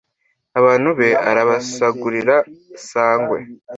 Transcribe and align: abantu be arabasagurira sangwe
abantu 0.59 0.89
be 0.99 1.09
arabasagurira 1.29 2.35
sangwe 2.87 3.37